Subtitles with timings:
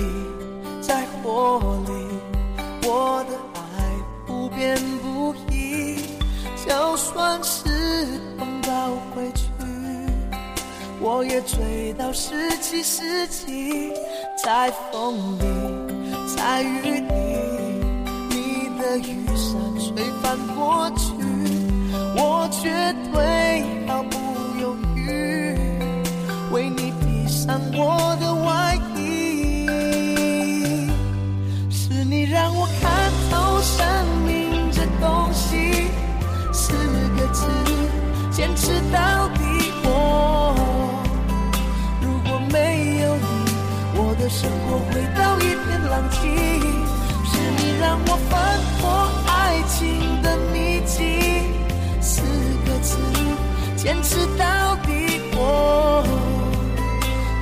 [0.00, 0.06] 在水里，
[0.80, 1.90] 在火里，
[2.88, 3.68] 我的爱
[4.26, 5.96] 不变不移。
[6.66, 7.68] 就算是
[8.38, 9.42] 碰到回去，
[11.00, 13.92] 我也追到十七世纪。
[14.42, 15.44] 在风里，
[16.36, 17.10] 在雨里，
[18.30, 21.12] 你的雨伞吹翻过去，
[22.16, 22.70] 我绝
[23.12, 23.62] 对
[38.70, 39.40] 坚持到底。
[39.82, 40.54] 我
[42.00, 43.26] 如果没有你，
[43.96, 46.18] 我的生活回到一片狼藉。
[47.26, 48.38] 是你让我翻
[48.78, 50.98] 破爱情的秘籍，
[52.00, 52.22] 四
[52.64, 52.96] 个字，
[53.76, 55.20] 坚持到底。
[55.34, 56.04] 我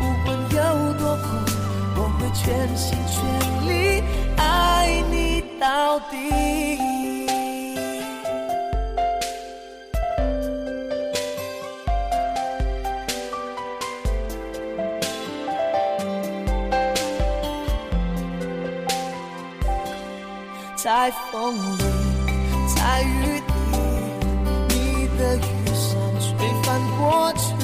[0.00, 1.28] 不管有多苦，
[1.96, 3.14] 我会全心全
[3.68, 4.02] 力
[4.36, 6.51] 爱你到底。
[20.82, 21.84] 在风里，
[22.74, 23.44] 在雨里，
[24.68, 24.74] 你
[25.16, 25.40] 的雨
[25.72, 26.28] 伞吹
[26.64, 27.54] 翻过去，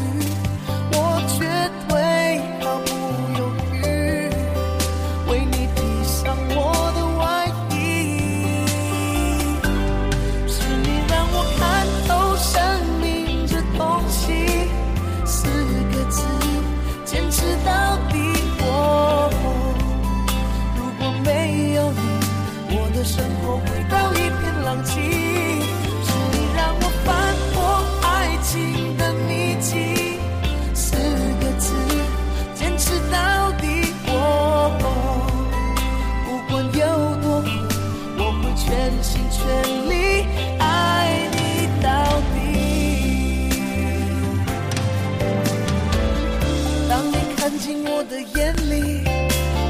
[47.59, 49.03] 进我的眼里，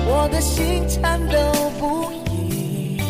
[0.06, 1.37] 我的心颤抖
[1.78, 3.00] 不已。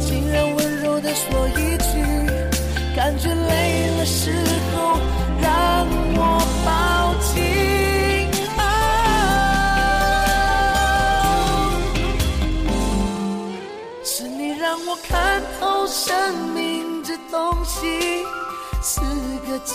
[0.00, 2.02] 竟然温柔的说一句，
[2.96, 4.32] 感觉累了时
[4.74, 4.98] 候
[5.40, 6.20] 让我
[6.64, 7.34] 抱紧。
[14.04, 17.86] 是你让我看透生命这东西，
[18.82, 19.00] 四
[19.46, 19.74] 个字，